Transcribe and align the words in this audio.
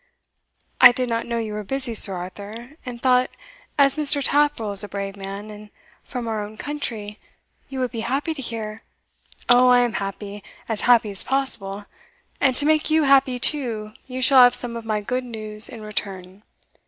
"I 0.81 0.91
did 0.91 1.09
not 1.09 1.27
know 1.27 1.37
you 1.37 1.53
were 1.53 1.63
busy, 1.63 1.93
Sir 1.93 2.15
Arthur; 2.15 2.71
and 2.87 2.99
thought, 2.99 3.29
as 3.77 3.97
Mr. 3.97 4.23
Taffril 4.23 4.71
is 4.73 4.83
a 4.83 4.87
brave 4.89 5.15
man, 5.15 5.51
and 5.51 5.69
from 6.03 6.27
our 6.27 6.43
own 6.43 6.57
country, 6.57 7.19
you 7.69 7.79
would 7.81 7.91
be 7.91 7.99
happy 7.99 8.33
to 8.33 8.41
hear" 8.41 8.81
"Oh, 9.47 9.67
I 9.67 9.81
am 9.81 9.93
happy 9.93 10.43
as 10.67 10.81
happy 10.89 11.11
as 11.11 11.23
possible 11.23 11.85
and, 12.39 12.57
to 12.57 12.65
make 12.65 12.89
you 12.89 13.03
happy 13.03 13.37
too, 13.37 13.91
you 14.07 14.23
shall 14.23 14.41
have 14.41 14.55
some 14.55 14.75
of 14.75 14.85
my 14.85 15.01
good 15.01 15.23
news 15.23 15.69
in 15.69 15.83
return." 15.83 16.41